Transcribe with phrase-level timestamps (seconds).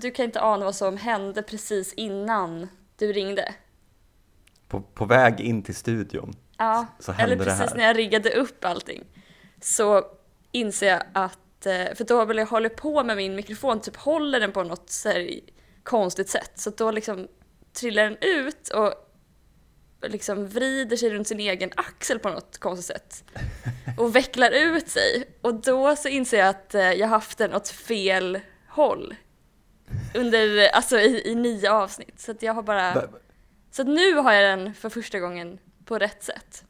[0.00, 3.54] Du kan inte ana vad som hände precis innan du ringde.
[4.68, 8.64] På, på väg in till studion Ja, så hände eller precis när jag riggade upp
[8.64, 9.04] allting.
[9.60, 10.04] Så
[10.52, 14.40] inser jag att, eh, för då vill jag hålla på med min mikrofon, typ håller
[14.40, 15.40] den på något så här
[15.82, 16.52] konstigt sätt.
[16.54, 17.28] Så då liksom
[17.72, 18.94] trillar den ut och
[20.02, 23.24] liksom vrider sig runt sin egen axel på något konstigt sätt.
[23.98, 25.24] Och vecklar ut sig.
[25.40, 29.14] Och då så inser jag att eh, jag haft den åt fel håll.
[30.14, 32.20] Under, alltså i, i nio avsnitt.
[32.20, 33.02] Så att jag har bara,
[33.70, 36.64] så att nu har jag den för första gången på rätt sätt.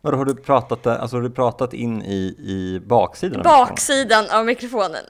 [0.00, 3.40] Vadå, har du pratat, alltså har du pratat in i, i baksidan?
[3.40, 3.68] av mikrofonen?
[3.68, 5.04] Baksidan av mikrofonen.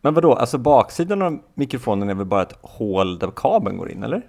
[0.00, 4.02] Men vadå, alltså baksidan av mikrofonen är väl bara ett hål där kabeln går in,
[4.02, 4.26] eller?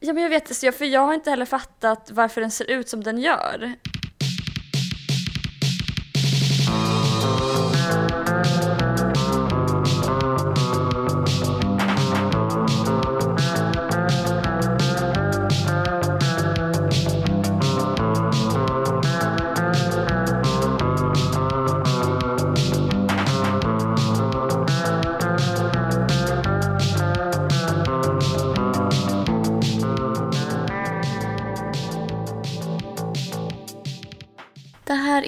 [0.00, 2.88] Ja men jag vet inte, för jag har inte heller fattat varför den ser ut
[2.88, 3.74] som den gör.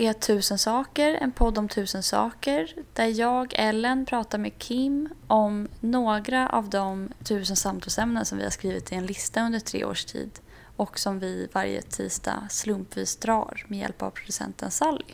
[0.07, 5.69] Är Tusen saker, en podd om tusen saker där jag, Ellen, pratar med Kim om
[5.81, 10.05] några av de tusen samtalsämnen som vi har skrivit i en lista under tre års
[10.05, 10.31] tid
[10.77, 15.05] och som vi varje tisdag slumpvis drar med hjälp av producenten Sally.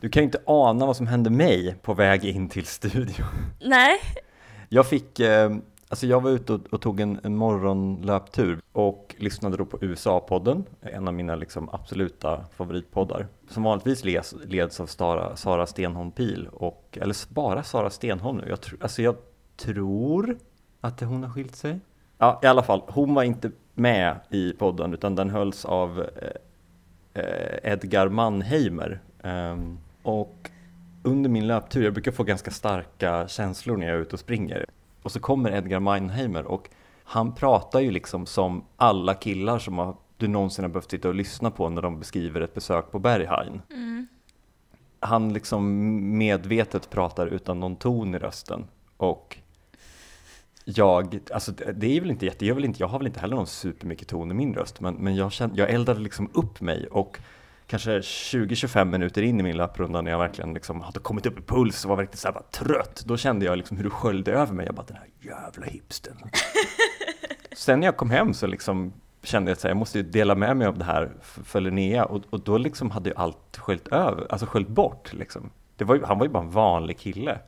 [0.00, 3.26] Du kan ju inte ana vad som hände mig på väg in till studion.
[3.60, 3.98] Nej,
[4.68, 5.56] Jag fick, eh,
[5.92, 10.64] alltså jag var ute och, och tog en, en morgonlöptur och lyssnade då på USA-podden,
[10.80, 16.48] en av mina liksom absoluta favoritpoddar, som vanligtvis leds, leds av Sara, Sara Stenholm Pil
[16.52, 18.46] och, eller bara Sara Stenholm nu.
[18.48, 19.16] Jag, tr, alltså jag
[19.56, 20.36] tror
[20.80, 21.80] att hon har skilt sig.
[22.18, 27.22] Ja, i alla fall, hon var inte med i podden utan den hölls av eh,
[27.22, 29.00] eh, Edgar Mannheimer.
[29.22, 30.50] Ehm, och
[31.02, 34.66] under min löptur, jag brukar få ganska starka känslor när jag är ute och springer.
[35.02, 36.70] Och så kommer Edgar Mannheimer och
[37.04, 41.14] han pratar ju liksom som alla killar som har, du någonsin har behövt sitta och
[41.14, 43.62] lyssna på när de beskriver ett besök på Berghain.
[45.00, 48.64] Han liksom medvetet pratar utan någon ton i rösten.
[48.96, 49.38] Och
[50.64, 53.36] jag, alltså det är väl inte jätte, jag, vill inte, jag har väl inte heller
[53.36, 56.86] någon supermycket ton i min röst, men, men jag, kände, jag eldade liksom upp mig
[56.86, 57.18] och
[57.66, 61.42] kanske 20-25 minuter in i min löprunda när jag verkligen liksom hade kommit upp i
[61.42, 64.54] puls och var verkligen så här trött, då kände jag liksom hur det sköljde över
[64.54, 64.66] mig.
[64.66, 66.16] Jag bara den här jävla hipsten.
[67.56, 68.92] Sen när jag kom hem så liksom
[69.22, 72.22] kände jag att jag måste ju dela med mig av det här för, Linnea och,
[72.30, 75.50] och då liksom hade ju allt sköljt över, alltså sköljt bort liksom.
[75.78, 77.38] Var ju, han var ju bara en vanlig kille.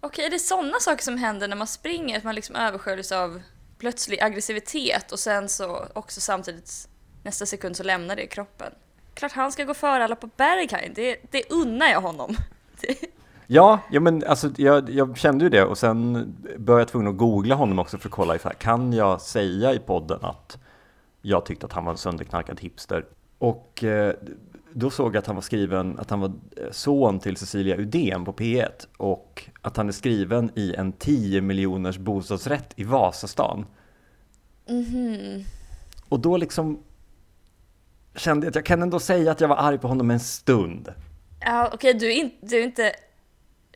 [0.00, 2.18] okej är det sådana saker som händer när man springer?
[2.18, 3.42] Att man liksom översköljs av
[3.78, 6.88] plötslig aggressivitet och sen så också samtidigt
[7.22, 8.72] nästa sekund så lämnar det kroppen.
[9.14, 12.36] Klart han ska gå före alla på Berghain, det, det unnar jag honom.
[13.46, 16.12] Ja, ja men alltså jag, jag kände ju det och sen
[16.58, 19.78] började jag tvungen att googla honom också för att kolla ifall, kan jag säga i
[19.78, 20.58] podden att
[21.22, 23.04] jag tyckte att han var en sönderknarkad hipster?
[23.38, 24.14] Och eh,
[24.72, 28.24] då såg jag att han var skriven, att han var eh, son till Cecilia Udén
[28.24, 33.66] på P1 och att han är skriven i en 10 miljoners bostadsrätt i Vasastan.
[34.68, 35.44] Mhm.
[36.08, 36.78] Och då liksom
[38.14, 40.94] kände att jag kan ändå säga att jag var arg på honom en stund.
[41.40, 42.92] Ja, okej, du, är in, du är inte...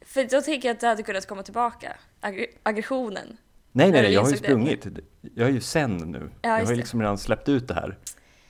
[0.02, 3.36] För då tänker jag att du hade kunnat komma tillbaka, Aggr- aggressionen.
[3.72, 4.48] Nej, nej, nej, jag har ju insåg det.
[4.48, 4.86] sprungit.
[5.34, 6.30] Jag är ju sen nu.
[6.42, 6.74] Ja, jag har ju det.
[6.74, 7.96] liksom redan släppt ut det här.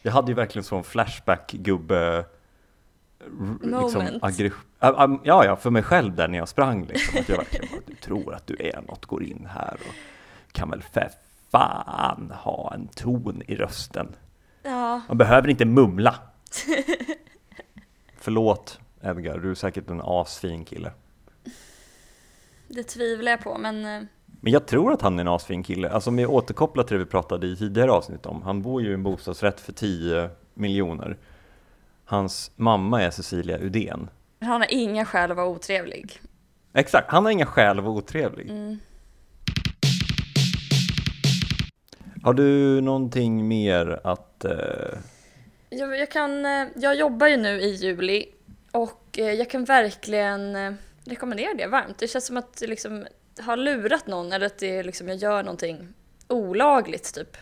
[0.03, 2.25] Jag hade ju verkligen sån flashback-gubbe...
[3.63, 4.21] Liksom,
[5.25, 7.21] ja, ja, för mig själv där när jag sprang liksom.
[7.21, 9.95] Att jag verkligen bara, du tror att du är något, går in här och
[10.53, 11.11] kan väl för
[11.51, 14.09] fan ha en ton i rösten.
[14.87, 16.15] Ja, Man behöver inte mumla.
[18.19, 20.93] Förlåt Edgar, du är säkert en asfin kille.
[22.69, 23.85] det tvivlar jag på, men...
[23.85, 24.03] eh,
[24.41, 25.91] Men jag tror att han är en asfin kille.
[25.91, 28.43] Alltså om vi återkopplar till det vi pratade i tidigare avsnitt om.
[28.43, 31.17] Han bor ju i en bostadsrätt för 10 miljoner.
[32.05, 34.09] Hans mamma är Cecilia Udén.
[34.41, 36.21] Han har inga skäl att vara otrevlig.
[36.73, 38.51] Exakt, han har inga skäl att vara otrevlig.
[38.51, 38.79] Mm.
[42.23, 44.26] Har du någonting mer att...
[44.45, 44.99] Eh...
[45.71, 48.27] Jag, jag, kan, eh, jag jobbar ju nu i juli
[48.71, 50.73] och eh, jag kan verkligen eh,
[51.05, 51.99] rekommendera det varmt.
[51.99, 53.07] Det känns som att det liksom
[53.41, 55.89] har lurat någon eller att det liksom, jag gör någonting
[56.29, 57.37] olagligt typ.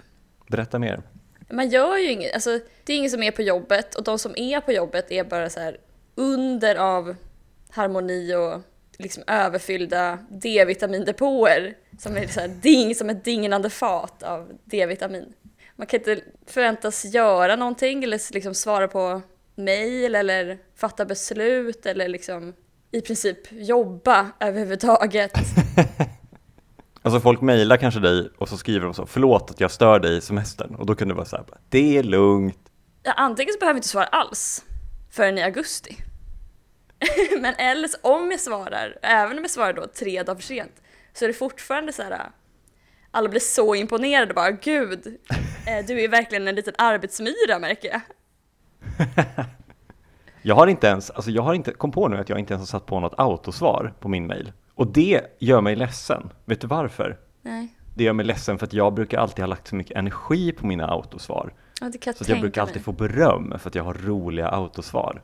[0.46, 1.02] Berätta mer.
[1.50, 4.36] Man gör ju inget, alltså det är ingen som är på jobbet och de som
[4.36, 5.78] är på jobbet är bara så här
[6.14, 7.16] under av
[7.70, 8.60] harmoni och
[8.98, 15.32] liksom överfyllda D-vitamindepåer som är så här ding, som ett dignande fat av D-vitamin.
[15.76, 19.22] Man kan inte förväntas göra någonting eller liksom svara på
[19.54, 22.54] mejl eller fatta beslut eller liksom
[22.90, 25.32] i princip jobba överhuvudtaget.
[27.04, 30.16] Alltså folk mejlar kanske dig och så skriver de så, förlåt att jag stör dig
[30.16, 30.74] i semestern.
[30.74, 32.58] Och då kan du vara så här, det är lugnt.
[33.02, 34.64] Ja, antingen så behöver jag inte svara alls
[35.10, 35.96] förrän i augusti.
[37.40, 40.82] Men eller om jag svarar, även om jag svarar då tre dagar för sent,
[41.12, 42.30] så är det fortfarande så här,
[43.14, 45.06] alla blir så imponerade och bara gud,
[45.66, 48.00] eh, du är verkligen en liten arbetsmyra märker jag.
[50.42, 52.72] jag har inte ens, alltså jag har inte, kom på nu att jag inte ens
[52.72, 54.52] har satt på något autosvar på min mail.
[54.74, 56.30] Och det gör mig ledsen.
[56.44, 57.18] Vet du varför?
[57.42, 57.68] Nej.
[57.94, 60.66] Det gör mig ledsen för att jag brukar alltid ha lagt så mycket energi på
[60.66, 61.52] mina autosvar.
[61.80, 65.22] Ja, jag så att jag brukar alltid få beröm för att jag har roliga autosvar.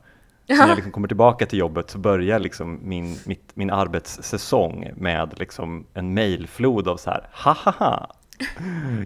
[0.51, 0.57] Ja.
[0.57, 5.39] När jag liksom kommer tillbaka till jobbet så börjar liksom min, mitt, min arbetssäsong med
[5.39, 8.15] liksom en mailflod av så här ha ha ha,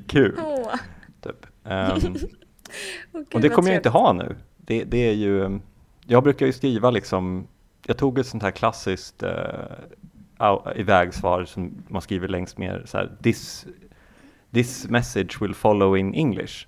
[0.08, 0.40] kul.
[0.44, 0.76] Åh.
[1.22, 1.46] Typ.
[1.64, 1.72] Um,
[3.14, 4.36] Åh, gud, och det kommer jag inte ha nu.
[4.58, 5.60] Det, det är ju,
[6.06, 7.48] jag brukar ju skriva liksom,
[7.86, 13.12] jag tog ett sånt här klassiskt uh, ivägsvar som man skriver längst med så här,
[13.24, 13.66] this,
[14.54, 16.68] this message will follow in English.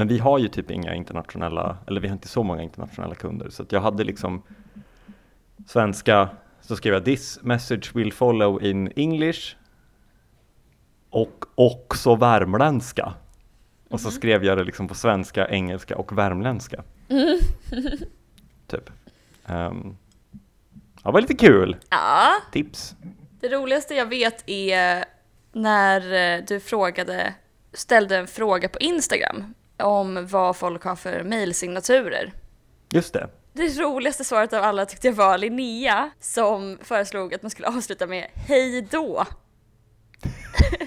[0.00, 3.50] Men vi har ju typ inga internationella, eller vi har inte så många internationella kunder,
[3.50, 4.42] så att jag hade liksom
[5.66, 6.28] svenska,
[6.60, 9.56] så skrev jag this message will follow in English
[11.10, 13.14] och också värmländska.
[13.88, 16.84] Och så skrev jag det liksom på svenska, engelska och värmländska.
[18.66, 18.90] typ.
[19.46, 19.96] Um,
[21.02, 21.76] ja, det var lite kul.
[21.90, 22.96] Ja, Tips.
[23.40, 25.04] det roligaste jag vet är
[25.52, 27.34] när eh, du frågade,
[27.72, 32.32] ställde en fråga på Instagram om vad folk har för mejlsignaturer.
[32.92, 33.28] Just det.
[33.52, 38.06] Det roligaste svaret av alla tyckte jag var Linnea som föreslog att man skulle avsluta
[38.06, 39.26] med hej då.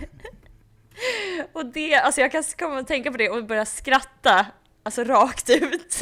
[1.53, 4.45] och det, alltså jag kan komma och tänka på det och börja skratta,
[4.83, 5.99] alltså rakt ut.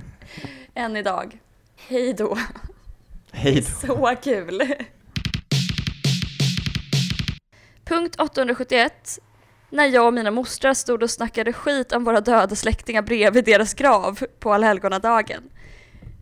[0.74, 1.38] Än idag.
[1.76, 2.38] Hej då.
[3.32, 3.86] Hej då.
[3.86, 4.74] Så kul!
[7.84, 9.18] Punkt 871.
[9.76, 13.74] När jag och mina mostrar stod och snackade skit om våra döda släktingar bredvid deras
[13.74, 15.42] grav på allhelgonadagen.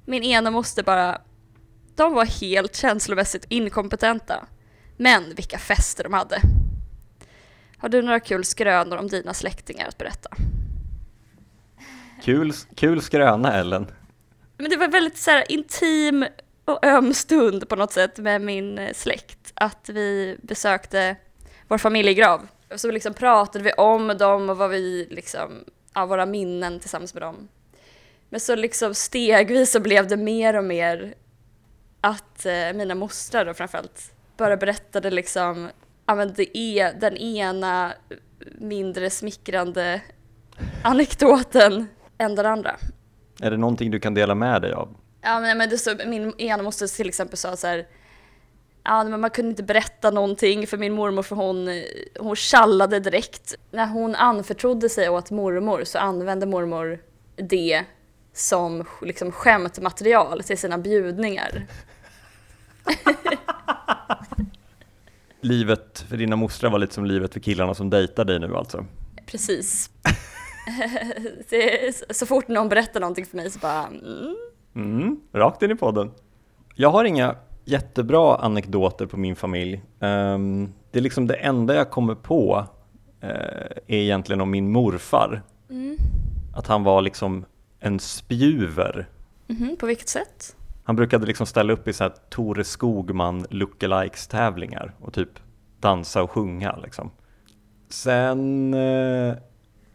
[0.06, 1.20] Min ena moster bara...
[1.96, 4.46] De var helt känslomässigt inkompetenta.
[4.96, 6.40] Men vilka fester de hade.
[7.78, 10.30] Har du några kul skrönor om dina släktingar att berätta?
[12.22, 13.86] Kul, kul skröna Ellen.
[14.56, 16.26] Men det var väldigt så här intim
[16.64, 19.52] och öm stund på något sätt med min eh, släkt.
[19.54, 21.16] Att vi besökte
[21.68, 22.48] vår familjegrav.
[22.76, 27.22] Så liksom pratade vi om dem och vad vi liksom, ja, våra minnen tillsammans med
[27.22, 27.48] dem.
[28.28, 31.14] Men så liksom stegvis så blev det mer och mer
[32.00, 35.68] att eh, mina mostrar då framförallt bara berättade liksom,
[36.06, 37.92] ja men det är den ena
[38.58, 40.00] mindre smickrande
[40.82, 41.86] anekdoten
[42.18, 42.76] än den andra.
[43.40, 44.96] Är det någonting du kan dela med dig av?
[45.20, 47.86] Ja men, men det så, min ena moster till exempel sa så här.
[48.84, 51.68] Ja men man kunde inte berätta någonting för min mormor för hon,
[52.18, 53.54] hon tjallade direkt.
[53.70, 56.98] När hon anförtrodde sig åt mormor så använde mormor
[57.36, 57.84] det
[58.32, 61.66] som liksom skämtmaterial till sina bjudningar.
[65.40, 68.86] Livet för dina mostrar var lite som livet för killarna som dejtar dig nu alltså?
[69.26, 69.90] Precis.
[72.10, 74.36] så fort någon berättar någonting för mig så bara mm.
[74.74, 76.10] Mm, rakt in i podden.
[76.74, 79.82] Jag har inga jättebra anekdoter på min familj.
[80.00, 82.66] Ehm, det är liksom det enda jag kommer på
[83.20, 83.30] eh,
[83.86, 85.42] är egentligen om min morfar.
[85.70, 85.96] Mm.
[86.54, 87.44] Att han var liksom
[87.80, 89.08] en spjuver.
[89.46, 90.56] Mhm, på vilket sätt?
[90.84, 95.30] Han brukade liksom ställa upp i så här Tore Skogman lookalikes tävlingar och typ
[95.80, 97.10] dansa och sjunga liksom.
[97.88, 99.34] Sen eh,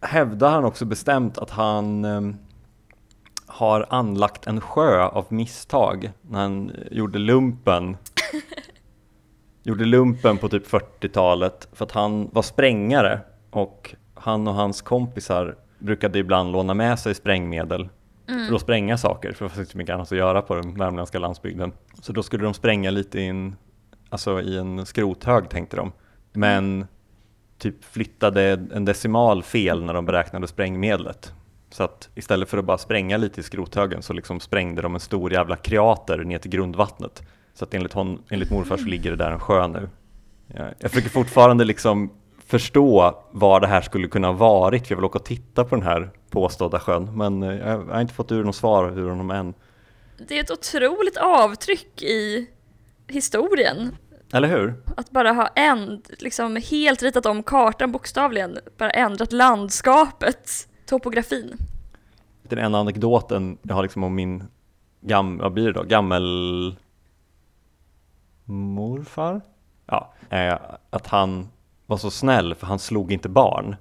[0.01, 2.21] hävdar han också bestämt att han eh,
[3.59, 7.97] har anlagt en sjö av misstag när han gjorde lumpen.
[9.63, 15.55] gjorde lumpen på typ 40-talet för att han var sprängare och han och hans kompisar
[15.79, 17.89] brukade ibland låna med sig sprängmedel
[18.47, 21.19] för att spränga saker, för det fanns inte mycket annat att göra på den värmländska
[21.19, 21.71] landsbygden.
[22.01, 23.55] Så då skulle de spränga lite i en,
[24.09, 25.91] alltså i en skrothög tänkte de.
[26.33, 26.87] Men
[27.57, 31.33] typ flyttade en decimal fel när de beräknade sprängmedlet.
[31.71, 34.99] Så att istället för att bara spränga lite i skrothögen så liksom sprängde de en
[34.99, 37.21] stor jävla kreater ner till grundvattnet.
[37.53, 39.89] Så att enligt, hon, enligt morfar så ligger det där en sjö nu.
[40.47, 42.11] Ja, Jag försöker fortfarande liksom
[42.47, 45.75] förstå vad det här skulle kunna ha varit, för jag vill åka och titta på
[45.75, 49.31] den här påstådda sjön, men eh, jag har inte fått ur något svar ur honom
[49.31, 49.53] än.
[50.27, 52.49] det är ett otroligt avtryck i
[53.07, 53.95] historien.
[54.33, 54.73] Eller hur?
[54.97, 61.57] Att bara ha änd, liksom helt ritat om kartan bokstavligen, bara ändrat landskapet, topografin.
[62.43, 64.43] Den enda anekdoten jag har liksom om min
[65.01, 66.75] gam, vad blir det då, gammel
[68.45, 69.41] morfar?
[69.85, 71.49] Ja, är att han
[71.85, 73.75] var så snäll för han slog inte barn.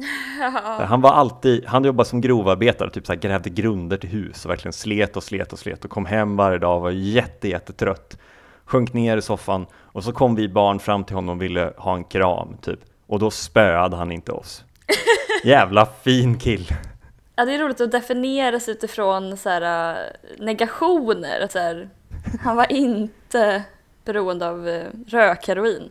[0.86, 4.50] Han var alltid, han jobbade som grovarbetare, typ så här grävde grunder till hus och
[4.50, 8.18] verkligen slet och slet och slet och kom hem varje dag och var jätte, jättetrött.
[8.64, 11.96] Sjönk ner i soffan och så kom vi barn fram till honom och ville ha
[11.96, 12.80] en kram typ.
[13.06, 14.64] Och då spöade han inte oss.
[15.44, 16.74] Jävla fin kill.
[17.36, 21.40] Ja, det är roligt att definiera sig utifrån så här, äh, negationer.
[21.40, 21.88] Att så här,
[22.40, 23.62] han var inte
[24.04, 25.90] beroende av uh, rökheroin.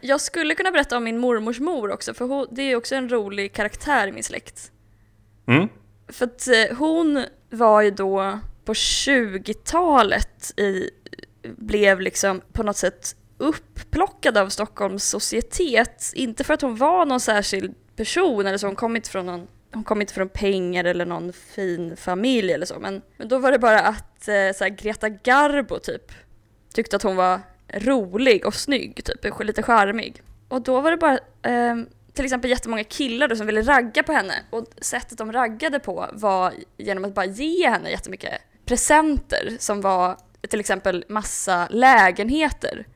[0.00, 3.08] Jag skulle kunna berätta om min mormors mor också, för hon, det är också en
[3.08, 4.72] rolig karaktär i min släkt.
[5.46, 5.68] Mm.
[6.08, 10.90] För att uh, hon var ju då på 20-talet i,
[11.42, 16.12] blev liksom på något sätt upplockad av Stockholms societet.
[16.14, 19.48] Inte för att hon var någon särskild person eller så, hon kom inte från någon
[19.72, 23.52] hon kom inte från pengar eller någon fin familj eller så, men, men då var
[23.52, 26.12] det bara att eh, så här, Greta Garbo typ
[26.74, 27.40] tyckte att hon var
[27.74, 30.22] rolig och snygg, typ lite charmig.
[30.48, 31.76] Och då var det bara eh,
[32.12, 36.06] till exempel jättemånga killar då som ville ragga på henne och sättet de raggade på
[36.12, 38.32] var genom att bara ge henne jättemycket
[38.64, 40.16] presenter som var
[40.48, 42.86] till exempel massa lägenheter.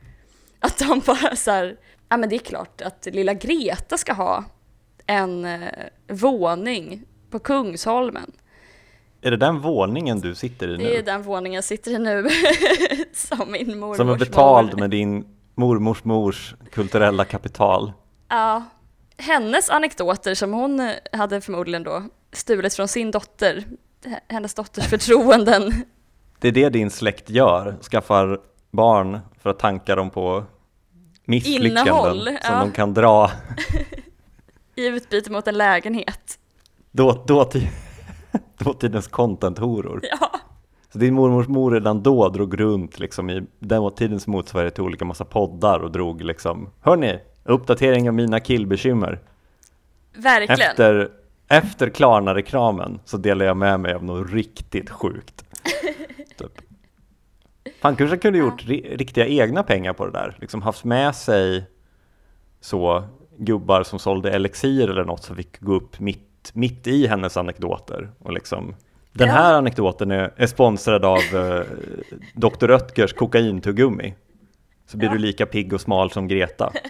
[0.59, 1.77] Att de bara så här,
[2.09, 4.43] ja men det är klart att lilla Greta ska ha
[5.07, 5.61] en eh,
[6.07, 8.31] våning på Kungsholmen.
[9.21, 10.83] Är det den våningen du sitter i nu?
[10.83, 12.29] Det är den våningen jag sitter i nu,
[13.13, 17.91] som min mormors Som är betald med din mormors mors kulturella kapital.
[18.29, 18.63] Ja,
[19.17, 23.63] hennes anekdoter som hon hade förmodligen då stulit från sin dotter,
[24.27, 25.73] hennes dotters förtroenden.
[26.39, 28.39] Det är det din släkt gör, skaffar
[28.71, 30.43] barn för att tanka dem på
[31.25, 32.59] misslyckanden Innehåll, som ja.
[32.59, 33.31] de kan dra
[34.75, 36.39] I utbyte mot en lägenhet.
[36.91, 37.67] då, dåtid,
[38.57, 39.99] dåtidens content-horor.
[40.03, 40.31] Ja.
[40.93, 45.25] Så din mormors mor redan då drog runt liksom i dåtidens motsvarighet till olika massa
[45.25, 49.19] poddar och drog liksom Hörni, uppdatering av mina killbekymmer.
[50.15, 50.69] Verkligen.
[50.69, 51.11] Efter,
[51.47, 55.45] efter Klarna-reklamen så delade jag med mig av något riktigt sjukt.
[56.37, 56.61] typ.
[57.81, 61.65] Han kanske kunde gjort ri riktiga egna pengar på det där, liksom haft med sig
[62.61, 63.03] så
[63.37, 68.09] gubbar som sålde elixir eller något som fick gå upp mitt, mitt i hennes anekdoter
[68.19, 68.75] och liksom
[69.11, 69.33] den Ja.
[69.33, 71.61] här anekdoten är, är sponsrad av eh,
[72.35, 72.67] Dr.
[72.67, 74.13] Röttgers kokaintuggummi.
[74.87, 75.13] Så blir Ja.
[75.13, 76.71] du lika pigg och smal som Greta.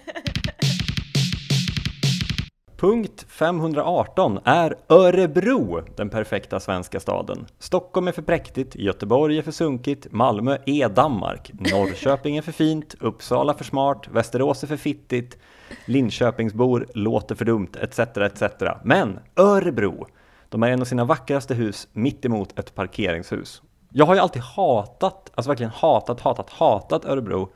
[2.77, 7.45] Punkt 518 är Örebro den perfekta svenska staden.
[7.59, 12.95] Stockholm är för präktigt, Göteborg är för sunkigt, Malmö är Danmark, Norrköping är för fint,
[12.99, 15.37] Uppsala för smart, Västerås är för fittigt,
[15.85, 17.99] Linköpingsbor låter för dumt, etc.
[17.99, 18.43] etc.
[18.83, 20.07] Men Örebro,
[20.49, 23.61] de är en av sina vackraste hus mitt emot ett parkeringshus.
[23.89, 27.49] Jag har ju alltid hatat, alltså verkligen hatat, hatat, hatat Örebro.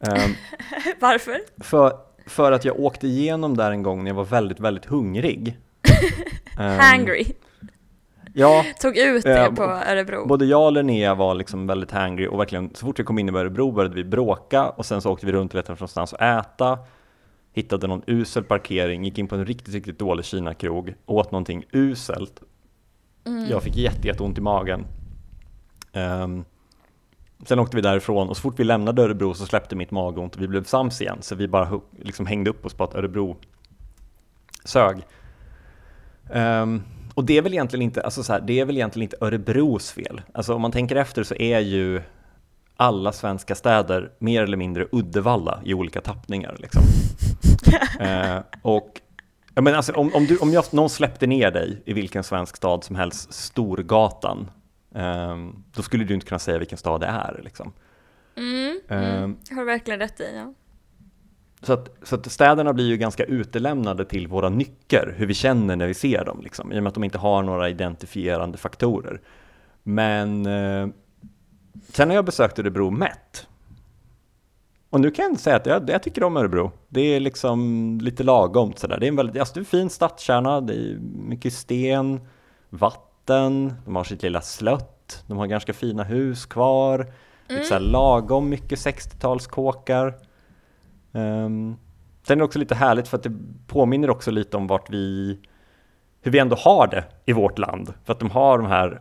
[0.00, 0.30] Ehm,
[1.00, 1.38] Varför?
[1.60, 1.92] för,
[2.26, 5.56] för att jag åkte igenom där en gång när jag var väldigt, väldigt hungrig.
[6.58, 7.24] Ehm, Hangry.
[8.38, 10.26] Ja, Tog ut det Ja, på Örebro.
[10.26, 13.28] både jag och Linnea var liksom väldigt hangry och verkligen så fort vi kom in
[13.28, 16.14] i Örebro började vi bråka och sen så åkte vi runt och letade efter någonstans
[16.14, 16.78] att äta.
[17.56, 22.42] Hittade någon usel parkering, gick in på en riktigt, riktigt dålig Kina-krog, åt någonting uselt.
[23.26, 23.46] Mm.
[23.50, 24.86] Jag fick jätte, jätteont i magen.
[25.92, 26.44] Ehm,
[27.44, 30.42] sen åkte vi därifrån och så fort vi lämnade Örebro så släppte mitt magont och
[30.42, 31.18] vi blev sams igen.
[31.20, 33.36] Så vi bara liksom hängde upp oss på att Örebro
[34.64, 34.96] sög.
[36.32, 36.82] Ehm,
[37.14, 39.92] och det är väl egentligen inte, alltså så här, det är väl egentligen inte Örebros
[39.92, 40.20] fel.
[40.34, 42.02] Alltså om man tänker efter så är ju
[42.76, 46.56] alla svenska städer mer eller mindre Uddevalla i olika tappningar.
[46.58, 46.82] Liksom.
[48.00, 49.00] Eh, och
[49.54, 52.56] jag menar, alltså, om, om, du, om jag, någon släppte ner dig i vilken svensk
[52.56, 54.50] stad som helst, Storgatan,
[54.94, 57.40] ehm, då skulle du inte kunna säga vilken stad det är.
[57.44, 57.72] Liksom.
[58.36, 59.36] Mm, mm.
[59.50, 60.54] Har du verkligen rätt i, ja.
[61.62, 65.76] Så att, så att städerna blir ju ganska utelämnade till våra nycker, hur vi känner
[65.76, 69.20] när vi ser dem, liksom, i och med att de inte har några identifierande faktorer.
[69.82, 70.88] Men eh,
[71.88, 73.46] sen har jag besökt Örebro mätt.
[74.90, 76.72] Och nu kan jag säga att jag, jag tycker om Örebro.
[76.88, 78.98] Det är liksom lite lagomt sådär.
[79.00, 82.20] Det är en väldigt, alltså det är en fin stadskärna, det är mycket sten,
[82.70, 87.06] vatten, de har sitt lilla slött, de har ganska fina hus kvar,
[87.48, 90.14] lite såhär lagom mycket 60-talskåkar.
[91.12, 91.76] Um,
[92.22, 93.32] sen är det också lite härligt för att det
[93.66, 95.38] påminner också lite om vart vi,
[96.20, 97.94] hur vi ändå har det i vårt land.
[98.04, 99.00] För att de har de här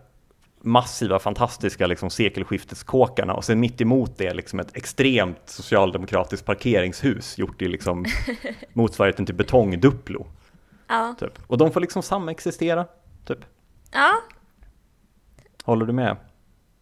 [0.66, 7.62] massiva, fantastiska liksom, sekelskifteskåkarna och sen mitt emot det liksom ett extremt socialdemokratiskt parkeringshus gjort
[7.62, 8.06] i liksom
[8.74, 10.28] motsvarigheten till betongduplo.
[10.88, 11.16] Ja.
[11.20, 11.40] Typ.
[11.48, 12.86] Och de får liksom samexistera,
[13.26, 13.40] typ.
[13.92, 14.12] Ja.
[15.64, 16.18] Håller du med?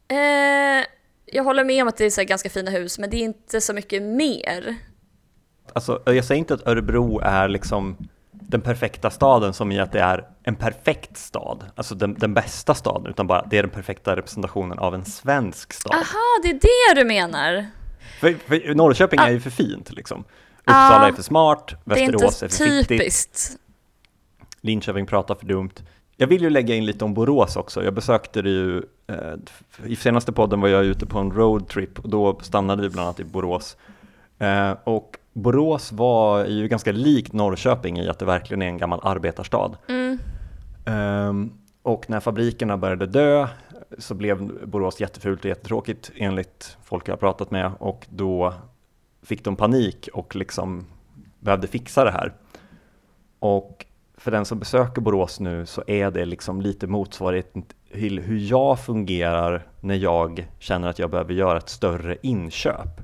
[0.07, 0.85] Eh,
[1.25, 3.61] jag håller med om att det är så ganska fina hus, men det är inte
[3.61, 4.75] så mycket mer.
[5.73, 7.97] Alltså, jag säger inte att Örebro är liksom
[8.53, 12.73] den perfekta staden som i att det är en perfekt stad, alltså den, den bästa
[12.75, 15.93] staden, utan bara det är den perfekta representationen av en svensk stad.
[15.93, 16.53] Aha, det är
[16.93, 17.65] det du menar.
[18.19, 19.27] För, för Norrköping Ah.
[19.27, 20.23] är ju för fint liksom.
[20.59, 23.57] Uppsala Ah, är för smart, är Västerås inte är, för fittigt, typiskt.
[24.61, 25.71] Linköping pratar för dumt.
[26.17, 27.83] Jag vill ju lägga in lite om Borås också.
[27.83, 29.33] Jag besökte det ju, eh,
[29.85, 33.19] i senaste podden var jag ute på en roadtrip och då stannade vi bland annat
[33.19, 33.77] i Borås.
[34.39, 38.99] Eh, och Borås var ju ganska likt Norrköping i att det verkligen är en gammal
[39.03, 39.77] arbetarstad.
[39.89, 40.19] Mm.
[40.85, 43.47] Ehm, och när fabrikerna började dö
[43.97, 48.53] så blev Borås jättefult och jättetråkigt enligt folk jag har pratat med och då
[49.23, 50.85] fick de panik och liksom
[51.39, 52.33] behövde fixa det här.
[53.39, 53.85] Och
[54.17, 57.63] för den som besöker Borås nu så är det liksom lite motsvarigheten
[57.93, 63.01] till hur jag fungerar när jag känner att jag behöver göra ett större inköp.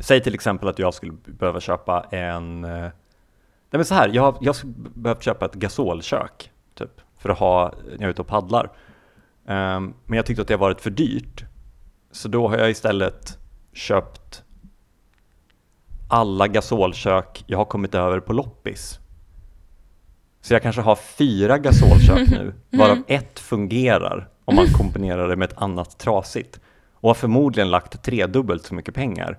[0.00, 2.88] Säg till exempel att jag skulle behöva köpa en eh,
[3.70, 7.38] Nej men så här, jag har, jag har behövt köpa ett gasolkök typ, för att
[7.38, 8.70] ha när jag är ute och paddlar.
[9.46, 11.44] Ehm, men jag tyckte att det har varit för dyrt.
[12.10, 13.38] Så då har jag istället
[13.72, 14.42] köpt
[16.08, 18.98] alla gasolkök jag har kommit över på loppis.
[20.40, 25.50] Så jag kanske har fyra gasolkök nu, varav ett fungerar om man kombinerar det med
[25.50, 26.60] ett annat trasigt.
[27.00, 29.38] Och har förmodligen lagt tredubbelt så mycket pengar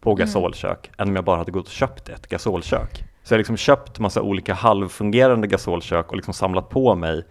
[0.00, 3.04] på gasolkök än om jag bara hade gått och köpt ett gasolkök.
[3.22, 7.24] Så jag har liksom köpt massa olika halvfungerande gasolkök och liksom samlat på mig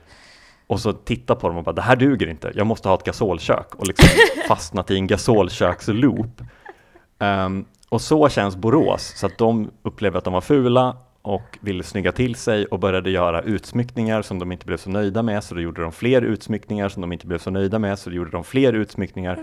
[0.67, 3.03] och så tittat på dem och bara det här duger inte, jag måste ha ett
[3.03, 4.09] gasolkök och liksom
[4.47, 6.41] fastnat i en gasolköksloop.
[7.19, 11.83] Ehm, och så känns Borås, så att de upplever att de var fula och ville
[11.83, 15.55] snygga till sig och började göra utsmyckningar som de inte blev så nöjda med, så
[15.55, 18.31] då gjorde de fler utsmyckningar som de inte blev så nöjda med, så då gjorde
[18.31, 19.39] de fler utsmyckningar.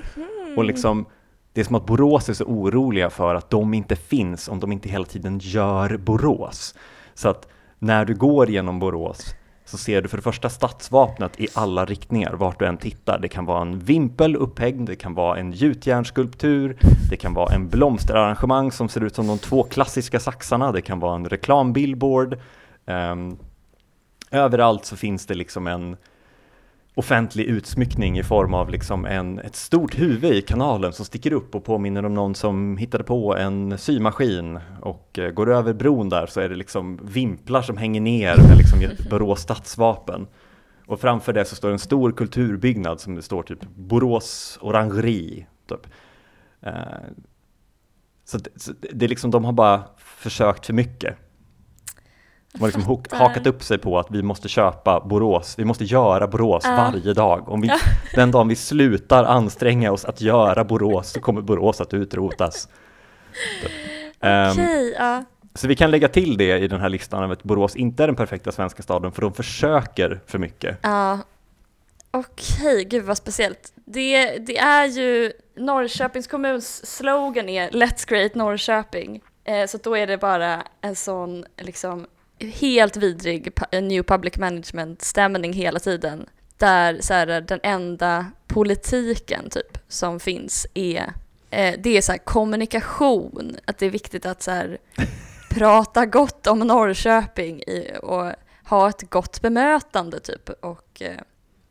[0.56, 1.06] Och liksom,
[1.52, 4.72] det är som att Borås är så oroliga för att de inte finns om de
[4.72, 6.74] inte hela tiden gör Borås.
[7.14, 11.48] Så att när du går genom Borås så ser du för det första stadsvapnet i
[11.54, 13.18] alla riktningar, vart du än tittar.
[13.18, 16.76] Det kan vara en vimpel upphängd, det kan vara en gjutjärnsskulptur,
[17.10, 21.00] det kan vara en blomsterarrangemang som ser ut som de två klassiska saxarna, det kan
[21.00, 22.38] vara en reklambillboard.
[22.86, 23.38] Um,
[24.30, 25.96] överallt så finns det liksom en
[26.94, 31.54] offentlig utsmyckning i form av liksom en, ett stort huvud i kanalen som sticker upp
[31.54, 36.26] och påminner om någon som hittade på en symaskin och eh, går över bron där
[36.26, 38.80] så är det liksom vimplar som hänger ner med liksom
[39.10, 40.26] Borås stadsvapen.
[40.86, 45.46] Och framför det så står en stor kulturbyggnad som det står typ Borås Orangeri.
[45.68, 45.86] Typ.
[46.60, 46.72] Eh,
[48.24, 51.16] så, det, så det är liksom, de har bara försökt för mycket.
[52.54, 53.16] De har liksom fattar.
[53.16, 56.76] hakat upp sig på att vi måste köpa Borås, vi måste göra Borås Ja.
[56.76, 57.48] varje dag.
[57.48, 57.70] Om vi,
[58.14, 62.68] den dagen vi slutar anstränga oss att göra Borås så kommer Borås att utrotas.
[64.20, 65.24] Ehm, Okej, ja.
[65.54, 68.06] så vi kan lägga till det i den här listan av att Borås inte är
[68.06, 70.78] den perfekta svenska staden för de försöker för mycket.
[70.82, 71.18] Ja.
[72.10, 73.72] Okej, gud vad speciellt.
[73.74, 79.20] Det, det är ju Norrköpings kommuns slogan är Let's Create Norrköping.
[79.44, 82.06] Eh, så då är det bara en sån liksom
[82.38, 86.26] helt vidrig new public management-stämning hela tiden.
[86.56, 91.12] Där så här, den enda politiken typ som finns är
[91.50, 94.78] eh, det är så här, kommunikation, att det är viktigt att så här,
[95.50, 98.32] prata gott om Norrköping i, och
[98.64, 100.48] ha ett gott bemötande typ.
[100.48, 101.20] Och eh,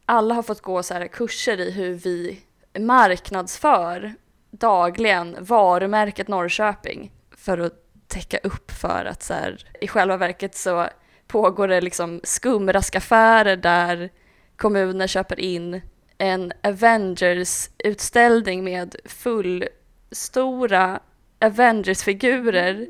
[0.05, 2.39] alla har fått gå så här kurser i hur vi
[2.79, 4.13] marknadsför
[4.51, 7.82] dagligen varumärket Norrköping för att
[8.13, 10.87] täcka upp för att så här, i själva verket så
[11.27, 14.09] pågår det liksom skumraskaffärer där
[14.55, 15.81] kommuner köper in
[16.17, 20.99] en Avengers-utställning med fullstora
[21.39, 22.87] Avengers-figurer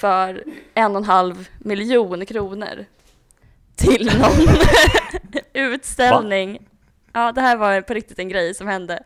[0.00, 2.84] för en och en halv miljon kronor
[3.76, 4.56] till någon
[5.52, 6.68] utställning.
[7.12, 9.02] Ja, det här var på riktigt en grej som hände.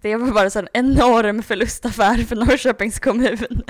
[0.00, 3.62] Det var bara så en enorm förlustaffär för Norrköpings kommun.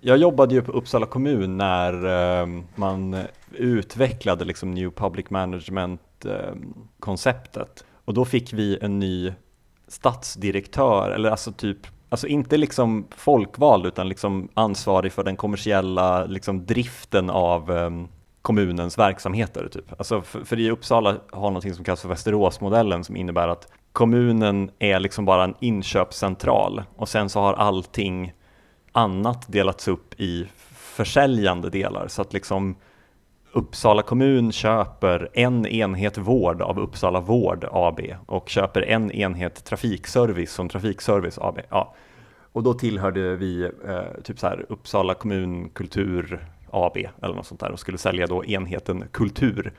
[0.00, 1.92] Jag jobbade ju på Uppsala kommun när
[2.40, 3.16] eh, man
[3.52, 7.80] utvecklade liksom New Public Management-konceptet.
[7.80, 9.32] Ehm, och då fick vi en ny
[9.88, 11.10] statsdirektör.
[11.10, 17.30] eller alltså typ, alltså inte liksom folkvald utan liksom ansvarig för den kommersiella liksom driften
[17.30, 17.90] av eh,
[18.42, 19.68] kommunens verksamheter.
[19.72, 19.92] Typ.
[19.98, 24.70] Alltså för, för i Uppsala har någonting som kallas för Västeråsmodellen som innebär att kommunen
[24.78, 28.32] är liksom bara en inköpscentral och sen så har allting
[28.98, 32.76] annat delats upp i försäljande delar så att liksom
[33.52, 40.52] Uppsala kommun köper en enhet vård av Uppsala Vård AB och köper en enhet trafikservice
[40.52, 41.58] som Trafikservice AB.
[41.68, 41.94] Ja.
[42.52, 47.60] Och då tillhörde vi eh, typ så här Uppsala kommun kultur AB eller något sånt
[47.60, 49.72] där och skulle sälja då enheten kultur.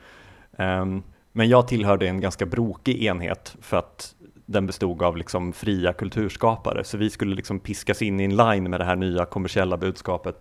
[0.58, 1.02] Um,
[1.32, 4.14] men jag tillhörde en ganska brokig enhet för att
[4.50, 8.70] den bestod av liksom fria kulturskapare, så vi skulle liksom piskas in i en line
[8.70, 10.40] med det här nya kommersiella budskapet.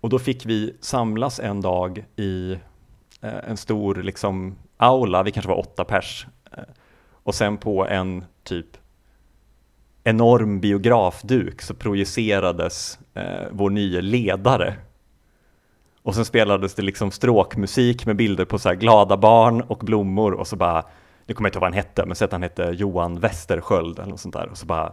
[0.00, 2.52] Och då fick vi samlas en dag i
[3.20, 6.64] eh, en stor liksom aula, vi kanske var åtta pers, eh,
[7.12, 8.76] och sen på en typ
[10.04, 14.76] enorm biografduk så projicerades eh, vår nya ledare
[16.02, 20.46] och sen spelades det liksom stråkmusik med bilder på så glada barn och blommor och
[20.46, 20.84] så bara,
[21.26, 23.98] nu kommer jag inte ihåg vad han hette, men säg att han hette Johan Västersköld
[23.98, 24.48] eller något sånt där.
[24.48, 24.92] Och så bara,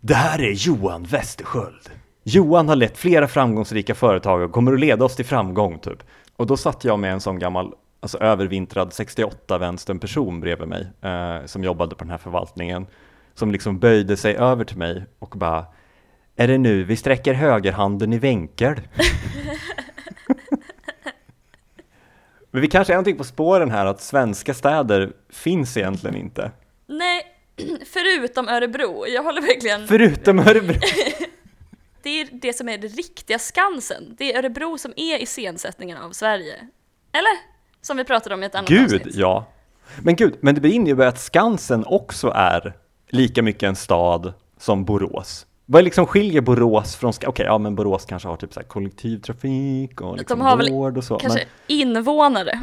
[0.00, 1.90] det här är Johan Västersköld.
[2.22, 6.02] Johan har lett flera framgångsrika företag och kommer att leda oss till framgång typ.
[6.36, 10.86] Och då satt jag med en sån gammal, alltså övervintrad 68 vänstern person bredvid mig
[11.02, 12.86] eh, som jobbade på den här förvaltningen.
[13.34, 15.64] Som liksom böjde sig över till mig och bara,
[16.36, 18.80] är det nu vi sträcker högerhanden i vinkel?
[22.58, 26.50] Men vi kanske är någonting på spåren här att svenska städer finns egentligen inte.
[26.86, 27.22] Nej,
[27.86, 29.06] förutom Örebro.
[29.06, 29.86] Jag håller verkligen...
[29.86, 30.74] Förutom Örebro?
[32.02, 34.14] det är det som är det riktiga Skansen.
[34.18, 36.54] Det är Örebro som är iscensättningen av Sverige.
[37.12, 37.32] Eller?
[37.80, 39.04] Som vi pratade om i ett annat gud, avsnitt.
[39.04, 39.46] Gud, ja.
[40.02, 42.76] Men gud, men det innebär att Skansen också är
[43.08, 45.46] lika mycket en stad som Borås.
[45.70, 50.00] Vad liksom skiljer Borås från, okej, okay, ja men Borås kanske har typ så kollektivtrafik
[50.00, 51.18] och liksom De har väl vård och så.
[51.18, 51.78] kanske men...
[51.78, 52.62] invånare.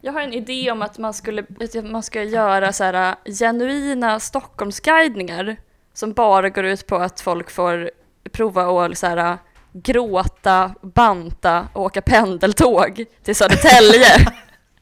[0.00, 3.32] Jag har en idé om att man skulle, att man ska göra så här äh,
[3.32, 5.56] genuina Stockholmsguidningar
[5.94, 7.90] som bara går ut på att folk får
[8.32, 9.36] prova att så här, äh,
[9.72, 14.08] gråta, banta och åka pendeltåg till Södertälje.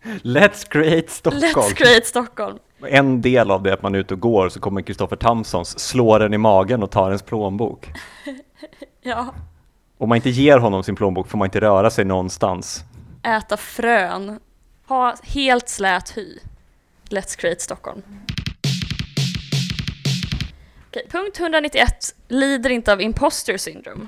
[0.22, 1.44] Let's create Stockholm!
[1.44, 2.58] Let's create Stockholm!
[2.88, 5.78] En del av det är att man är ute och går så kommer Kristoffer Tamsons
[5.78, 7.92] slå den i magen och tar ens plånbok.
[9.00, 9.34] ja.
[9.98, 12.84] Om man inte ger honom sin plånbok får man inte röra sig någonstans.
[13.22, 14.40] Äta frön.
[14.86, 16.38] Ha helt slät hy.
[17.08, 18.02] Let's create Stockholm.
[20.88, 22.14] Okej, punkt 191.
[22.28, 24.06] Lider inte av imposter syndrome.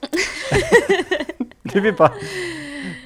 [1.62, 2.12] du vill bara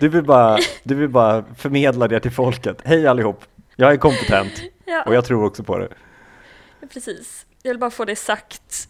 [0.00, 2.78] du vill bara, du vill bara förmedla det till folket.
[2.84, 3.44] Hej allihop,
[3.76, 5.02] jag är kompetent ja.
[5.06, 5.88] och jag tror också på det.
[6.92, 8.88] Precis, jag vill bara få det sagt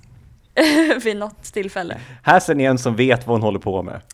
[1.02, 2.00] vid något tillfälle.
[2.22, 4.00] Här ser ni en som vet vad hon håller på med.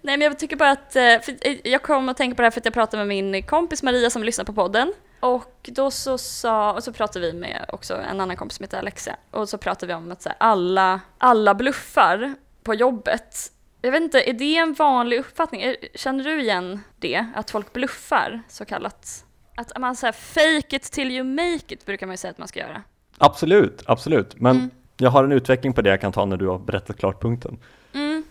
[0.00, 1.16] Nej men jag tycker bara att, eh,
[1.64, 4.10] jag kom att tänka på det här för att jag pratade med min kompis Maria
[4.10, 4.92] som lyssnar på podden.
[5.20, 8.78] Och då så sa, och så pratade vi med också en annan kompis som heter
[8.78, 9.16] Alexia.
[9.30, 13.52] Och så pratade vi om att så här, alla, alla bluffar på jobbet
[13.82, 15.74] jag vet inte, är det en vanlig uppfattning?
[15.94, 17.26] Känner du igen det?
[17.34, 19.24] Att folk bluffar, så kallat?
[19.54, 22.48] Att man säger fake it till you make it, brukar man ju säga att man
[22.48, 22.82] ska göra.
[23.18, 24.40] Absolut, absolut.
[24.40, 24.70] Men mm.
[24.96, 27.58] jag har en utveckling på det jag kan ta när du har berättat klart punkten.
[27.92, 28.24] Mm.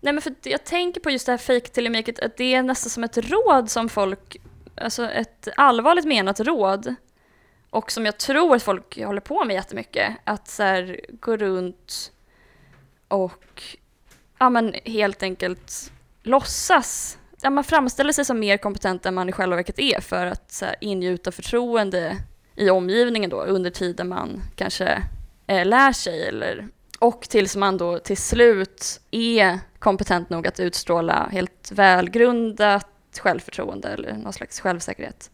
[0.00, 2.36] Nej men för jag tänker på just det här fake till you make it, att
[2.36, 4.36] det är nästan som ett råd som folk,
[4.76, 6.94] alltså ett allvarligt menat råd,
[7.70, 12.12] och som jag tror att folk håller på med jättemycket, att så här, gå runt
[13.08, 13.62] och
[14.38, 19.32] ja, men helt enkelt låtsas, ja, man framställer sig som mer kompetent än man i
[19.32, 22.16] själva verket är för att så här, ingjuta förtroende
[22.56, 25.02] i omgivningen då under tiden man kanske
[25.46, 26.68] eh, lär sig eller
[26.98, 32.86] och tills man då till slut är kompetent nog att utstråla helt välgrundat
[33.20, 35.30] självförtroende eller någon slags självsäkerhet.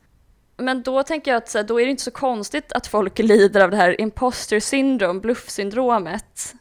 [0.57, 3.19] Men då tänker jag att så här, då är det inte så konstigt att folk
[3.19, 6.55] lider av det här imposter syndrome, bluffsyndromet.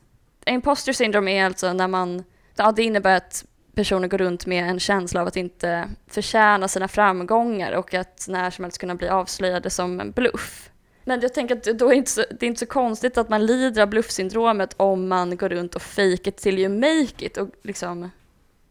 [0.45, 2.23] Imposter syndrome är alltså när man
[2.55, 6.87] ja, det innebär att personer går runt med en känsla av att inte förtjäna sina
[6.87, 10.71] framgångar och att när som helst kunna bli avslöjade som en bluff.
[11.03, 13.29] Men jag tänker att då är det, inte så, det är inte så konstigt att
[13.29, 17.37] man lider av bluffsyndromet om man går runt och fake it till you make it
[17.37, 18.11] och liksom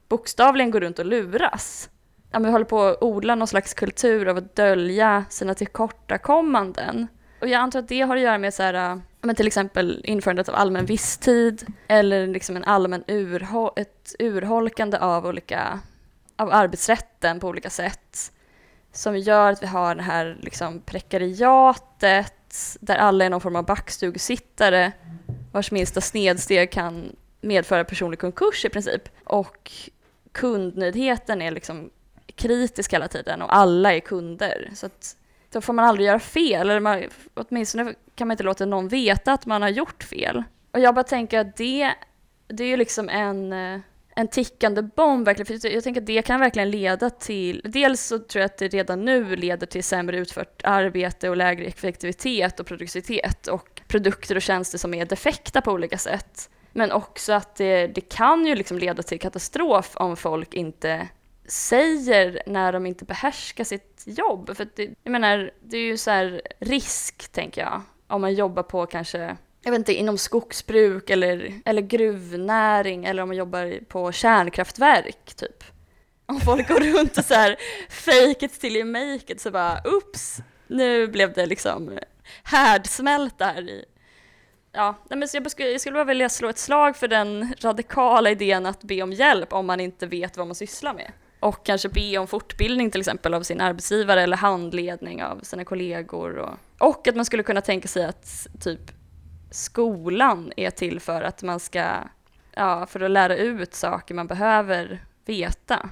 [0.08, 1.90] bokstavligen går runt och luras.
[2.32, 7.06] Ja, men håller på att odla någon slags kultur av att dölja sina tillkortakommanden.
[7.40, 10.00] Och jag antar att det har att göra med så här, äh, men till exempel
[10.04, 15.80] införandet av allmän visstid eller liksom en allmän urhol ett urholkande av olika
[16.36, 18.32] av arbetsrätten på olika sätt
[18.92, 23.64] som gör att vi har det här liksom prekariatet där alla är någon form av
[23.64, 24.92] backstugsittare
[25.52, 29.08] vars minsta snedsteg kan medföra personlig konkurs i princip.
[29.24, 29.72] Och
[30.32, 31.90] kundnöjdheten är liksom
[32.34, 34.70] kritisk hela tiden och alla är kunder.
[34.74, 35.16] Så att
[35.52, 37.02] då får man aldrig göra fel, eller man,
[37.34, 40.42] åtminstone kan man inte låta någon veta att man har gjort fel.
[40.72, 41.94] Och jag bara tänker att det,
[42.48, 43.80] det är ju liksom en, eh,
[44.16, 48.18] en tickande bomb verkligen, för jag tänker att det kan verkligen leda till, dels så
[48.18, 52.66] tror jag att det redan nu leder till sämre utfört arbete och lägre effektivitet och
[52.66, 56.50] produktivitet och produkter och tjänster som är defekta på olika sätt.
[56.72, 61.08] Men också att det, det kan ju liksom leda till katastrof om folk inte
[61.46, 64.56] säger när de inte behärskar sitt jobb.
[64.56, 68.62] För det, jag menar, det är ju så här risk, tänker jag, om man jobbar
[68.62, 74.12] på kanske jag vet inte, inom skogsbruk eller, eller gruvnäring eller om man jobbar på
[74.12, 75.64] kärnkraftverk typ.
[76.26, 77.56] Om folk går runt och så här
[77.88, 80.38] fake it till you make it så bara “Oops!”.
[80.66, 81.98] nu blev det liksom
[82.42, 83.84] härdsmält där i.
[84.72, 88.66] Ja, men jag, skulle, jag skulle bara vilja slå ett slag för den radikala idén
[88.66, 92.18] att be om hjälp om man inte vet vad man sysslar med och kanske be
[92.18, 96.36] om fortbildning till exempel av sin arbetsgivare eller handledning av sina kollegor.
[96.38, 98.80] Och, och att man skulle kunna tänka sig att typ
[99.50, 101.94] skolan är till för att man ska,
[102.54, 105.88] ja, för att lära ut saker man behöver veta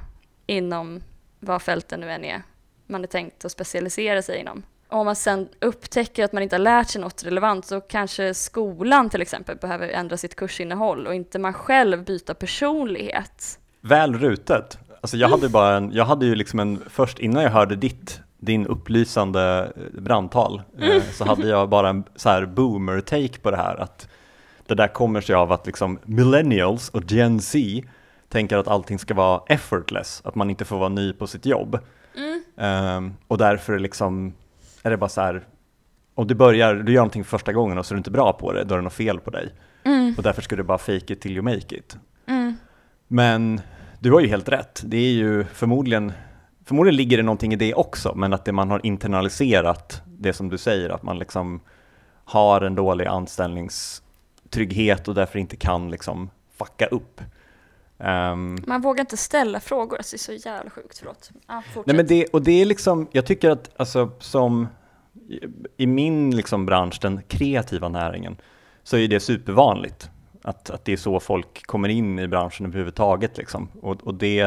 [0.47, 1.03] inom
[1.41, 2.43] vad fälten nu än är
[2.89, 4.63] man är tänkt att specialisera sig inom.
[4.89, 9.11] Om man sen upptäcker att man inte har lärt sig något relevant så kanske skolan
[9.11, 13.59] till exempel behöver ändra sitt kursinnehåll och inte man själv byta personlighet.
[13.81, 14.79] Väl rutet.
[15.01, 18.21] Alltså jag hade bara en, jag hade ju liksom en, först innan jag hörde ditt,
[18.39, 21.03] din upplysande brandtal, eh, mm.
[21.13, 24.09] så hade jag bara en så här boomer-take på det här, att
[24.67, 27.89] det där kommer sig av att liksom millennials och Gen Z
[28.29, 31.79] tänker att allting ska vara effortless, att man inte får vara ny på sitt jobb.
[32.17, 32.43] Mm.
[32.97, 34.33] Um, och därför liksom
[34.83, 35.47] är det bara så här,
[36.15, 38.53] om du börjar, du gör någonting första gången och så är du inte bra på
[38.53, 39.53] det, då är det något fel på dig.
[39.85, 40.15] Mm.
[40.17, 41.99] Och därför ska du bara fake it till you make it.
[42.27, 42.57] Mm.
[43.09, 43.61] Men
[44.01, 44.83] du har ju helt rätt.
[44.85, 46.13] Det är ju förmodligen,
[46.65, 50.49] förmodligen ligger det någonting i det också, men att det man har internaliserat, det som
[50.49, 51.61] du säger, att man liksom
[52.25, 57.21] har en dålig anställningstrygghet och därför inte kan liksom fucka upp.
[57.99, 61.31] Um, man vågar inte ställa frågor, alltså det är så jävla sjukt, förlåt.
[61.47, 64.67] Ah, nej men det, och det är liksom, jag tycker att alltså som
[65.77, 68.37] i min liksom bransch, den kreativa näringen,
[68.83, 70.11] så är det supervanligt.
[70.43, 73.39] Att, att det är så folk kommer in i branschen överhuvudtaget.
[73.39, 73.69] Liksom.
[73.81, 74.41] Och, och det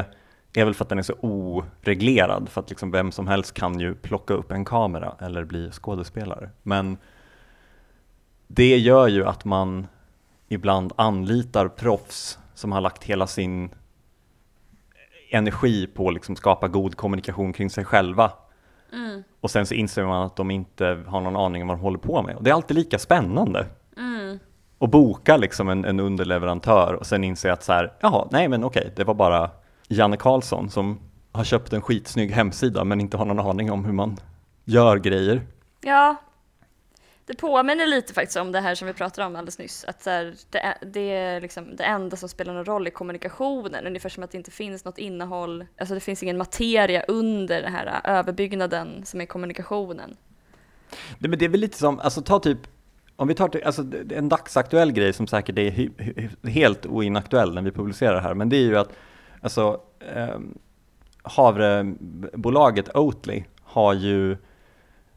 [0.54, 3.80] är väl för att den är så oreglerad, för att liksom vem som helst kan
[3.80, 6.50] ju plocka upp en kamera eller bli skådespelare.
[6.64, 6.98] Men
[8.48, 9.88] det gör ju att man
[10.48, 13.70] ibland anlitar proffs som har lagt hela sin
[15.30, 18.32] energi på att liksom skapa god kommunikation kring sig själva.
[18.94, 19.24] Mm.
[19.42, 21.98] Och sen så inser man att de inte har någon aning om vad de håller
[21.98, 22.36] på med.
[22.36, 23.66] Och det är alltid lika spännande.
[24.82, 28.64] Och boka liksom en, en underleverantör och sen inse att så här, jaha, nej men
[28.64, 29.52] okej, det var bara
[29.88, 31.00] Janne Karlsson som
[31.32, 34.18] har köpt en skitsnygg hemsida men inte har någon aning om hur man
[34.66, 35.42] gör grejer.
[35.82, 36.16] Ja,
[37.26, 40.10] det påminner lite faktiskt om det här som vi pratade om alldeles nyss, att så
[40.10, 44.10] här, det, är, det är liksom det enda som spelar någon roll i kommunikationen, ungefär
[44.10, 48.02] som att det inte finns något innehåll, alltså det finns ingen materia under den här
[48.04, 50.18] överbyggnaden som är kommunikationen.
[51.20, 52.60] Det, men det är väl lite som, alltså ta typ
[53.22, 55.90] om vi tar till, alltså, en dagsaktuell grej som säkert är
[56.48, 58.90] helt oinaktuell när vi publicerar det här, men det är ju att
[59.42, 59.82] alltså,
[60.16, 60.40] eh,
[61.24, 64.38] havrebolaget Oatly har ju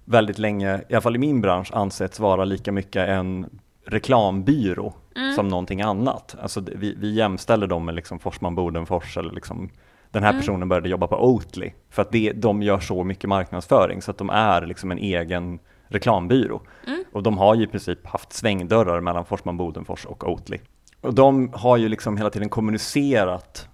[0.04, 5.34] väldigt länge, i alla fall i min bransch, ansetts vara lika mycket en reklambyrå mm.
[5.34, 6.36] som någonting annat.
[6.42, 9.70] Alltså, vi, vi jämställer dem med liksom Forsman Bodenfors eller liksom
[10.10, 10.40] den här mm.
[10.40, 14.18] personen började jobba på Oatly för att det, de gör så mycket marknadsföring så att
[14.18, 16.62] de är liksom en egen reklambyrå.
[16.86, 16.93] Mm.
[17.14, 20.58] Och de har ju i princip haft svängdörrar mellan Forsman Bodenfors och Oatly.
[21.00, 23.68] Och de har ju liksom hela tiden kommunicerat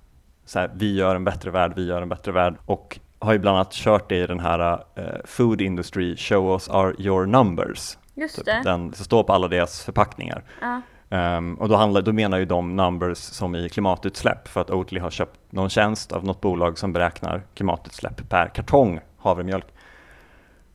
[0.45, 3.39] så här, vi gör en bättre värld, vi gör en bättre värld och har ju
[3.39, 7.99] bland annat kört det i den här uh, Food Industry Show us are your numbers.
[8.15, 8.63] Just typ det.
[8.65, 10.45] Den som står på alla deras förpackningar.
[10.63, 10.79] Uh.
[11.13, 15.01] Um, och då, handlar, då menar ju de numbers som i klimatutsläpp för att Oatly
[15.01, 19.67] har köpt någon tjänst av något bolag som beräknar klimatutsläpp per kartong havremjölk.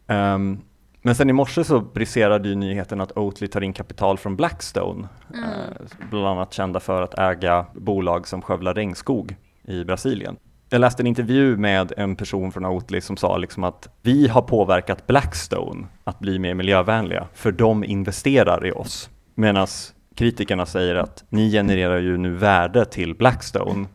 [0.07, 0.61] Um,
[1.05, 5.07] men sen i morse så briserade ju nyheten att Oatly tar in kapital från Blackstone,
[5.33, 5.43] mm.
[5.43, 10.37] eh, bland annat kända för att äga bolag som skövlar regnskog i Brasilien.
[10.69, 14.41] Jag läste en intervju med en person från Oatly som sa liksom att vi har
[14.41, 19.09] påverkat Blackstone att bli mer miljövänliga, för de investerar i oss.
[19.35, 19.67] Medan
[20.15, 23.85] kritikerna säger att ni genererar ju nu värde till Blackstone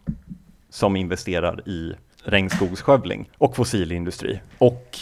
[0.68, 1.92] som investerar i
[2.25, 4.40] regnskogsskövling och fossilindustri.
[4.59, 4.99] Och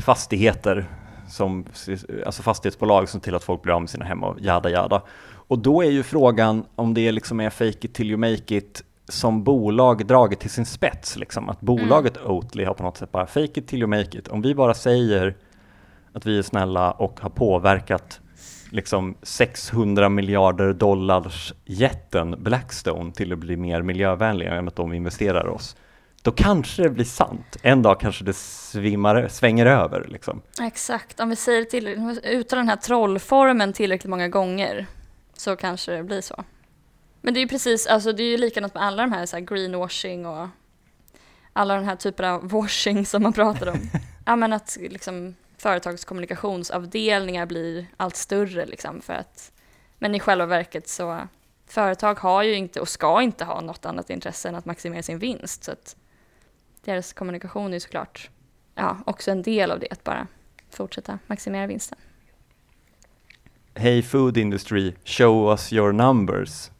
[0.00, 0.86] fastigheter
[1.28, 1.66] som,
[2.26, 5.02] alltså fastighetsbolag som till att folk blir av med sina hem och jada jada.
[5.30, 8.82] Och då är ju frågan om det liksom är fake it till you make it
[9.08, 11.48] som bolag dragit till sin spets, liksom.
[11.48, 12.30] att bolaget mm.
[12.30, 14.28] Oatly har på något sätt bara fake it till you make it.
[14.28, 15.36] Om vi bara säger
[16.12, 18.20] att vi är snälla och har påverkat
[18.70, 25.48] liksom 600 miljarder dollars jätten Blackstone till att bli mer miljövänliga än att de investerar
[25.48, 25.76] oss.
[26.22, 27.56] Då kanske det blir sant.
[27.62, 30.06] En dag kanske det svimmar, svänger över.
[30.08, 30.42] Liksom.
[30.60, 31.88] Exakt, om vi säger till,
[32.24, 34.86] utan den här trollformen tillräckligt många gånger
[35.36, 36.44] så kanske det blir så.
[37.20, 39.36] Men det är ju precis, alltså det är ju likadant med alla de här, så
[39.36, 40.48] här greenwashing och
[41.52, 43.78] alla den här typen av washing som man pratar om.
[44.26, 49.52] ja men att liksom företagskommunikationsavdelningar blir allt större liksom för att
[49.98, 51.18] men i själva verket så
[51.66, 55.18] företag har ju inte och ska inte ha något annat intresse än att maximera sin
[55.18, 55.96] vinst så att
[56.84, 58.30] deras kommunikation är såklart
[58.74, 60.26] ja, också en del av det att bara
[60.70, 61.98] fortsätta maximera vinsten.
[63.74, 66.70] Hey food industry, show us your numbers.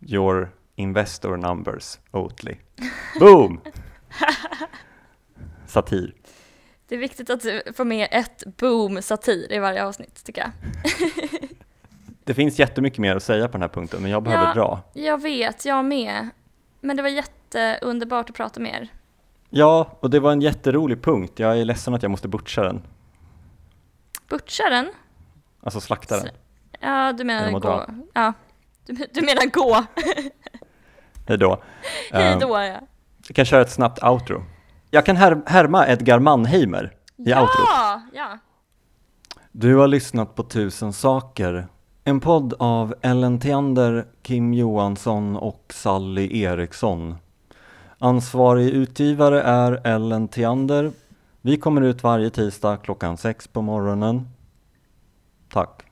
[0.00, 2.56] Your investor numbers, Oatly.
[3.20, 3.60] Boom!
[5.66, 6.14] Satir.
[6.88, 7.42] Det är viktigt att
[7.76, 10.50] få med ett boom-satir i varje avsnitt, tycker jag.
[12.24, 14.82] det finns jättemycket mer att säga på den här punkten, men jag behöver ja, dra.
[14.94, 16.28] Jag vet, jag med.
[16.80, 18.88] Men det var jätteunderbart att prata med er.
[19.50, 21.38] Ja, och det var en jätterolig punkt.
[21.38, 22.82] Jag är ledsen att jag måste butcha den.
[24.28, 24.90] Butcha den?
[25.62, 26.28] Alltså slakta den.
[26.80, 27.86] Ja, du menar gå.
[28.14, 28.32] Ja,
[28.86, 29.84] du, du menar gå.
[31.26, 31.62] Hej då.
[32.12, 32.80] Hej då, ja.
[33.26, 34.42] Jag kan köra ett snabbt outro.
[34.90, 38.12] Jag kan här härma Edgar Mannheimer i ja, outrot.
[38.12, 38.38] Ja!
[39.52, 41.68] Du har lyssnat på Tusen saker.
[42.04, 47.16] En podd av Ellen Theander, Kim Johansson och Sally Eriksson.
[47.98, 50.92] Ansvarig utgivare är Ellen Theander.
[51.40, 54.28] Vi kommer ut varje tisdag klockan sex på morgonen.
[55.48, 55.82] Tack.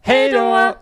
[0.00, 0.74] Hej då!